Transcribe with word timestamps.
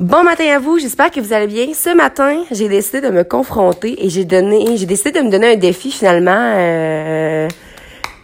Bon 0.00 0.24
matin 0.24 0.56
à 0.56 0.58
vous, 0.58 0.80
j'espère 0.80 1.12
que 1.12 1.20
vous 1.20 1.32
allez 1.32 1.46
bien. 1.46 1.72
Ce 1.72 1.94
matin, 1.94 2.42
j'ai 2.50 2.68
décidé 2.68 3.00
de 3.00 3.10
me 3.10 3.22
confronter 3.22 4.04
et 4.04 4.10
j'ai 4.10 4.24
donné, 4.24 4.76
j'ai 4.76 4.86
décidé 4.86 5.12
de 5.12 5.20
me 5.20 5.30
donner 5.30 5.52
un 5.52 5.56
défi 5.56 5.92
finalement 5.92 6.52
euh, 6.56 7.48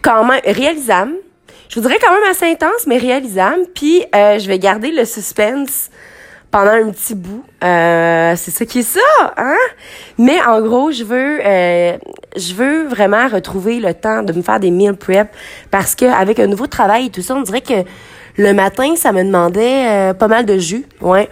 quand 0.02 0.24
même 0.24 0.40
réalisable. 0.44 1.12
Je 1.68 1.76
vous 1.76 1.86
dirais 1.86 2.00
quand 2.02 2.12
même 2.12 2.28
assez 2.28 2.46
intense, 2.46 2.88
mais 2.88 2.98
réalisable. 2.98 3.66
Puis 3.72 4.02
euh, 4.16 4.40
je 4.40 4.48
vais 4.48 4.58
garder 4.58 4.90
le 4.90 5.04
suspense 5.04 5.90
pendant 6.50 6.72
un 6.72 6.90
petit 6.90 7.14
bout. 7.14 7.44
Euh, 7.62 8.34
c'est 8.36 8.50
ça 8.50 8.64
qui 8.64 8.80
est 8.80 8.82
ça, 8.82 9.00
hein? 9.36 9.56
Mais 10.18 10.42
en 10.42 10.60
gros, 10.60 10.90
je 10.90 11.04
veux, 11.04 11.40
euh, 11.44 11.96
je 12.36 12.54
veux 12.54 12.86
vraiment 12.88 13.28
retrouver 13.28 13.80
le 13.80 13.94
temps 13.94 14.22
de 14.22 14.32
me 14.32 14.42
faire 14.42 14.60
des 14.60 14.70
meal 14.70 14.94
prep 14.94 15.28
parce 15.70 15.94
que 15.94 16.06
avec 16.06 16.38
un 16.38 16.46
nouveau 16.46 16.66
travail 16.66 17.06
et 17.06 17.10
tout 17.10 17.22
ça, 17.22 17.34
on 17.34 17.42
dirait 17.42 17.60
que 17.60 17.84
le 18.36 18.52
matin, 18.52 18.94
ça 18.96 19.12
me 19.12 19.22
demandait 19.22 19.88
euh, 19.88 20.14
pas 20.14 20.28
mal 20.28 20.46
de 20.46 20.58
jus, 20.58 20.86
ouais. 21.00 21.28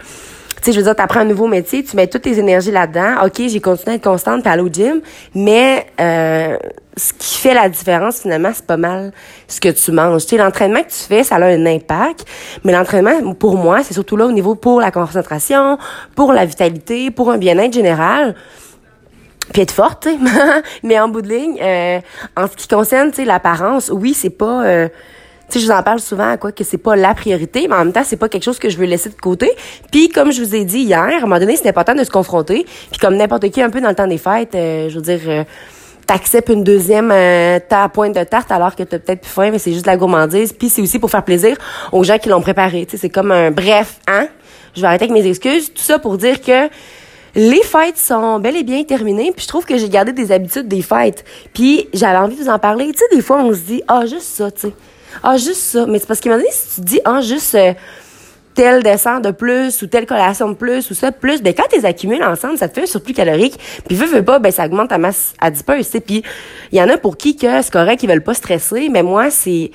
Je 0.71 0.77
veux 0.77 0.83
dire, 0.83 0.95
t'apprends 0.95 1.21
un 1.21 1.25
nouveau 1.25 1.47
métier, 1.47 1.83
tu 1.83 1.95
mets 1.95 2.07
toutes 2.07 2.23
tes 2.23 2.37
énergies 2.37 2.71
là-dedans. 2.71 3.25
OK, 3.25 3.41
j'ai 3.47 3.59
continué 3.59 3.93
à 3.93 3.95
être 3.95 4.03
constante 4.03 4.41
puis 4.41 4.51
aller 4.51 4.61
au 4.61 4.67
gym, 4.67 5.01
mais 5.33 5.87
euh, 5.99 6.57
ce 6.97 7.13
qui 7.13 7.37
fait 7.37 7.53
la 7.53 7.69
différence, 7.69 8.21
finalement, 8.21 8.51
c'est 8.53 8.65
pas 8.65 8.77
mal 8.77 9.11
ce 9.47 9.59
que 9.59 9.69
tu 9.69 9.91
manges. 9.91 10.23
Tu 10.23 10.29
sais, 10.29 10.37
l'entraînement 10.37 10.83
que 10.83 10.89
tu 10.89 11.03
fais, 11.07 11.23
ça 11.23 11.35
a 11.35 11.45
un 11.45 11.65
impact, 11.65 12.25
mais 12.63 12.73
l'entraînement, 12.73 13.33
pour 13.33 13.57
moi, 13.57 13.83
c'est 13.83 13.93
surtout 13.93 14.17
là 14.17 14.25
au 14.25 14.31
niveau 14.31 14.55
pour 14.55 14.79
la 14.81 14.91
concentration, 14.91 15.77
pour 16.15 16.33
la 16.33 16.45
vitalité, 16.45 17.11
pour 17.11 17.31
un 17.31 17.37
bien-être 17.37 17.73
général 17.73 18.35
puis 19.51 19.63
être 19.63 19.71
forte, 19.71 20.07
mais 20.83 20.99
en 20.99 21.07
bout 21.07 21.23
de 21.23 21.29
ligne, 21.29 21.57
euh, 21.59 21.99
en 22.37 22.47
ce 22.47 22.55
qui 22.55 22.67
concerne, 22.67 23.09
tu 23.09 23.17
sais, 23.17 23.25
l'apparence, 23.25 23.89
oui, 23.91 24.13
c'est 24.13 24.29
pas... 24.29 24.63
Euh, 24.65 24.89
tu 25.49 25.59
sais, 25.59 25.65
je 25.65 25.71
vous 25.71 25.77
en 25.77 25.83
parle 25.83 25.99
souvent, 25.99 26.37
quoi, 26.37 26.51
que 26.51 26.63
c'est 26.63 26.77
pas 26.77 26.95
la 26.95 27.13
priorité, 27.13 27.67
mais 27.67 27.75
en 27.75 27.85
même 27.85 27.93
temps, 27.93 28.03
c'est 28.05 28.17
pas 28.17 28.29
quelque 28.29 28.43
chose 28.43 28.59
que 28.59 28.69
je 28.69 28.77
veux 28.77 28.85
laisser 28.85 29.09
de 29.09 29.15
côté. 29.15 29.51
Puis, 29.91 30.09
comme 30.09 30.31
je 30.31 30.43
vous 30.43 30.55
ai 30.55 30.63
dit 30.63 30.79
hier, 30.79 30.99
à 30.99 31.17
un 31.17 31.19
moment 31.21 31.39
donné, 31.39 31.55
c'est 31.55 31.67
important 31.67 31.95
de 31.95 32.03
se 32.03 32.11
confronter. 32.11 32.65
Puis, 32.91 32.99
comme 32.99 33.15
n'importe 33.15 33.49
qui, 33.49 33.61
un 33.61 33.69
peu 33.69 33.81
dans 33.81 33.89
le 33.89 33.95
temps 33.95 34.07
des 34.07 34.17
fêtes, 34.17 34.53
euh, 34.55 34.89
je 34.89 34.95
veux 34.95 35.01
dire, 35.01 35.19
euh, 35.27 35.43
t'acceptes 36.05 36.49
une 36.49 36.63
deuxième 36.63 37.11
euh, 37.11 37.59
ta 37.67 37.89
pointe 37.89 38.15
de 38.15 38.23
tarte 38.23 38.51
alors 38.51 38.75
que 38.75 38.83
t'as 38.83 38.99
peut-être 38.99 39.21
plus 39.21 39.31
faim, 39.31 39.49
mais 39.51 39.59
c'est 39.59 39.73
juste 39.73 39.87
la 39.87 39.97
gourmandise. 39.97 40.53
Puis, 40.53 40.69
c'est 40.69 40.81
aussi 40.81 40.99
pour 40.99 41.09
faire 41.09 41.23
plaisir 41.23 41.57
aux 41.91 42.03
gens 42.03 42.17
qui 42.17 42.29
l'ont 42.29 42.41
préparé. 42.41 42.85
Tu 42.85 42.91
sais, 42.91 42.97
c'est 42.97 43.09
comme 43.09 43.31
un 43.31 43.51
bref, 43.51 43.99
hein? 44.07 44.27
Je 44.75 44.81
vais 44.81 44.87
arrêter 44.87 45.05
avec 45.05 45.13
mes 45.13 45.27
excuses. 45.27 45.73
Tout 45.73 45.81
ça 45.81 45.97
pour 45.97 46.17
dire 46.17 46.41
que 46.41 46.69
les 47.35 47.63
fêtes 47.63 47.97
sont 47.97 48.39
bel 48.39 48.55
et 48.55 48.63
bien 48.63 48.83
terminées, 48.83 49.31
puis 49.35 49.43
je 49.43 49.47
trouve 49.47 49.65
que 49.65 49.77
j'ai 49.77 49.89
gardé 49.89 50.11
des 50.11 50.31
habitudes 50.31 50.67
des 50.67 50.81
fêtes. 50.81 51.23
Puis 51.53 51.87
j'avais 51.93 52.17
envie 52.17 52.35
de 52.35 52.41
vous 52.41 52.49
en 52.49 52.59
parler. 52.59 52.91
Tu 52.91 52.97
sais, 52.97 53.15
des 53.15 53.21
fois, 53.21 53.37
on 53.41 53.53
se 53.53 53.59
dit, 53.59 53.83
ah, 53.87 54.05
juste 54.05 54.23
ça, 54.23 54.51
tu 54.51 54.61
sais. 54.61 54.73
Ah, 55.23 55.37
juste 55.37 55.61
ça. 55.61 55.85
Mais 55.85 55.99
c'est 55.99 56.07
parce 56.07 56.19
qu'il 56.19 56.31
m'a 56.31 56.37
dit, 56.37 56.45
si 56.51 56.75
tu 56.75 56.81
dis, 56.81 57.01
ah, 57.05 57.21
juste 57.21 57.55
euh, 57.55 57.73
tel 58.59 58.83
dessert 58.83 59.21
de 59.21 59.31
plus 59.31 59.81
ou 59.81 59.87
telle 59.87 60.05
collation 60.05 60.49
de 60.49 60.53
plus 60.53 60.91
ou 60.91 60.93
ça 60.93 61.11
plus, 61.11 61.41
ben 61.41 61.53
quand 61.53 61.63
tu 61.69 61.77
les 61.77 61.85
accumules 61.85 62.23
ensemble, 62.23 62.57
ça 62.57 62.67
te 62.67 62.73
fait 62.73 62.83
un 62.83 62.87
surplus 62.87 63.13
calorique. 63.13 63.57
Puis 63.87 63.95
veux, 63.95 64.05
veux 64.05 64.23
pas, 64.23 64.39
ben 64.39 64.51
ça 64.51 64.65
augmente 64.65 64.89
ta 64.89 64.97
masse 64.97 65.33
adipeuse, 65.39 65.85
tu 65.85 65.91
sais. 65.93 65.99
Puis 66.01 66.23
il 66.71 66.77
y 66.77 66.81
en 66.81 66.89
a 66.89 66.97
pour 66.97 67.17
qui 67.17 67.35
que 67.35 67.61
c'est 67.61 67.71
correct, 67.71 68.03
ils 68.03 68.09
veulent 68.09 68.23
pas 68.23 68.33
stresser, 68.33 68.89
mais 68.89 69.03
moi, 69.03 69.29
c'est 69.29 69.71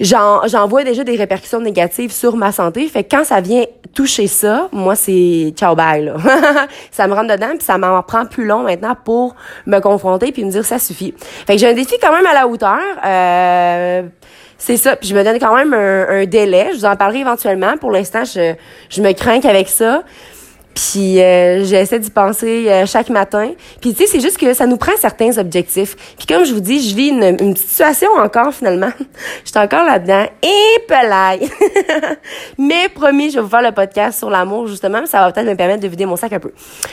j'en 0.00 0.68
vois 0.68 0.84
déjà 0.84 1.04
des 1.04 1.16
répercussions 1.16 1.60
négatives 1.60 2.12
sur 2.12 2.36
ma 2.36 2.52
santé. 2.52 2.86
Fait 2.88 3.04
que 3.04 3.16
quand 3.16 3.24
ça 3.24 3.40
vient 3.40 3.64
toucher 3.94 4.26
ça, 4.26 4.68
moi 4.72 4.94
c'est 4.94 5.52
ciao 5.56 5.74
bye 5.74 6.04
là. 6.04 6.16
ça 6.90 7.06
me 7.06 7.14
rentre 7.14 7.34
dedans 7.34 7.50
puis 7.50 7.62
ça 7.62 7.78
m'en 7.78 8.02
prend 8.02 8.26
plus 8.26 8.44
long 8.44 8.62
maintenant 8.62 8.94
pour 9.04 9.34
me 9.66 9.78
confronter 9.80 10.32
puis 10.32 10.44
me 10.44 10.50
dire 10.50 10.64
ça 10.64 10.78
suffit. 10.78 11.14
Fait 11.18 11.54
que 11.54 11.60
j'ai 11.60 11.68
un 11.68 11.74
défi 11.74 11.94
quand 12.00 12.12
même 12.12 12.26
à 12.26 12.34
la 12.34 12.46
hauteur. 12.46 12.78
Euh, 13.04 14.02
c'est 14.58 14.76
ça. 14.76 14.96
Puis 14.96 15.08
je 15.08 15.14
me 15.14 15.22
donne 15.22 15.38
quand 15.38 15.54
même 15.54 15.74
un, 15.74 16.08
un, 16.08 16.24
délai. 16.24 16.70
Je 16.72 16.78
vous 16.78 16.84
en 16.84 16.96
parlerai 16.96 17.20
éventuellement. 17.20 17.76
Pour 17.78 17.90
l'instant, 17.90 18.24
je, 18.24 18.54
je 18.88 19.02
me 19.02 19.12
crains 19.12 19.40
qu'avec 19.40 19.68
ça. 19.68 20.02
Puis 20.76 21.22
euh, 21.22 21.64
j'essaie 21.64 21.98
d'y 21.98 22.10
penser 22.10 22.66
euh, 22.68 22.84
chaque 22.84 23.08
matin. 23.08 23.52
Puis 23.80 23.94
tu 23.94 24.04
sais, 24.04 24.06
c'est 24.06 24.20
juste 24.20 24.36
que 24.36 24.52
ça 24.52 24.66
nous 24.66 24.76
prend 24.76 24.92
certains 24.98 25.38
objectifs. 25.38 25.96
Puis 26.18 26.26
comme 26.26 26.44
je 26.44 26.52
vous 26.52 26.60
dis, 26.60 26.86
je 26.86 26.94
vis 26.94 27.08
une, 27.08 27.34
une 27.40 27.56
situation 27.56 28.10
encore 28.18 28.52
finalement. 28.52 28.90
J'étais 29.44 29.58
encore 29.58 29.84
là-dedans. 29.84 30.26
Et 30.42 30.80
pelaille. 30.86 31.48
Mais 32.58 32.90
promis, 32.94 33.30
je 33.30 33.36
vais 33.36 33.40
vous 33.40 33.48
faire 33.48 33.62
le 33.62 33.72
podcast 33.72 34.18
sur 34.18 34.28
l'amour 34.28 34.66
justement. 34.66 35.06
Ça 35.06 35.20
va 35.20 35.32
peut-être 35.32 35.46
me 35.46 35.54
permettre 35.54 35.82
de 35.82 35.88
vider 35.88 36.04
mon 36.04 36.16
sac 36.16 36.34
un 36.34 36.40
peu. 36.40 36.52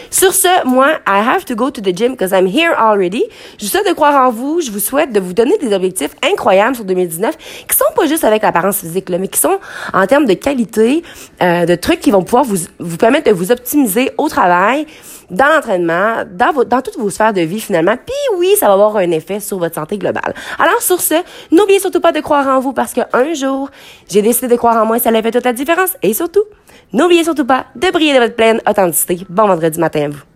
Sur 0.09 0.33
ce, 0.33 0.65
moi, 0.65 0.87
I 1.05 1.19
have 1.19 1.43
to 1.43 1.53
go 1.53 1.69
to 1.69 1.81
the 1.81 1.93
gym 1.93 2.13
because 2.13 2.31
I'm 2.31 2.47
here 2.47 2.73
already. 2.77 3.25
Je 3.59 3.65
souhaite 3.65 3.85
de 3.85 3.93
croire 3.93 4.15
en 4.25 4.31
vous. 4.31 4.61
Je 4.61 4.71
vous 4.71 4.79
souhaite 4.79 5.11
de 5.11 5.19
vous 5.19 5.33
donner 5.33 5.57
des 5.57 5.73
objectifs 5.73 6.11
incroyables 6.31 6.77
sur 6.77 6.85
2019 6.85 7.37
qui 7.67 7.75
sont 7.75 7.83
pas 7.97 8.05
juste 8.05 8.23
avec 8.23 8.43
l'apparence 8.43 8.77
physique, 8.77 9.09
là, 9.09 9.17
mais 9.17 9.27
qui 9.27 9.39
sont 9.41 9.59
en 9.93 10.07
termes 10.07 10.25
de 10.25 10.35
qualité, 10.35 11.03
euh, 11.41 11.65
de 11.65 11.75
trucs 11.75 11.99
qui 11.99 12.11
vont 12.11 12.23
pouvoir 12.23 12.45
vous, 12.45 12.59
vous 12.79 12.97
permettre 12.97 13.29
de 13.29 13.35
vous 13.35 13.51
optimiser 13.51 13.72
au 14.17 14.29
travail, 14.29 14.85
dans 15.29 15.47
l'entraînement, 15.47 16.23
dans, 16.29 16.63
dans 16.63 16.81
toutes 16.81 16.97
vos 16.97 17.09
sphères 17.09 17.33
de 17.33 17.41
vie 17.41 17.59
finalement. 17.59 17.95
Puis 17.95 18.37
oui, 18.37 18.53
ça 18.57 18.67
va 18.67 18.73
avoir 18.73 18.97
un 18.97 19.11
effet 19.11 19.39
sur 19.39 19.57
votre 19.59 19.75
santé 19.75 19.97
globale. 19.97 20.33
Alors 20.59 20.81
sur 20.81 21.01
ce, 21.01 21.15
n'oubliez 21.51 21.79
surtout 21.79 22.01
pas 22.01 22.11
de 22.11 22.19
croire 22.19 22.47
en 22.47 22.59
vous 22.59 22.73
parce 22.73 22.93
qu'un 22.93 23.33
jour, 23.33 23.69
j'ai 24.09 24.21
décidé 24.21 24.47
de 24.47 24.55
croire 24.55 24.81
en 24.81 24.85
moi 24.85 24.97
et 24.97 24.99
ça 24.99 25.09
a 25.09 25.21
fait 25.21 25.31
toute 25.31 25.45
la 25.45 25.53
différence. 25.53 25.97
Et 26.01 26.13
surtout, 26.13 26.43
n'oubliez 26.91 27.23
surtout 27.23 27.45
pas 27.45 27.65
de 27.75 27.89
briller 27.91 28.13
de 28.13 28.19
votre 28.19 28.35
pleine 28.35 28.61
authenticité. 28.69 29.25
Bon 29.29 29.47
vendredi 29.47 29.79
matin 29.79 30.05
à 30.05 30.09
vous. 30.09 30.32